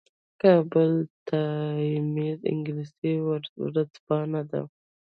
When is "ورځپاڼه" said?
3.65-4.41